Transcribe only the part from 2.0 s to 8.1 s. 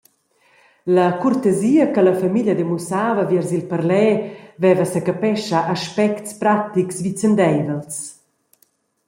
la famiglia demussava viers il parler veva secapescha aspects pratics vicendeivels.